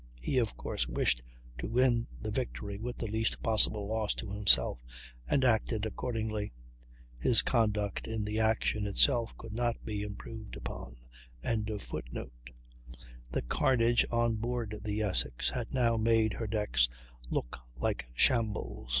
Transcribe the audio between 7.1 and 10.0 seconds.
His conduct in the action itself could not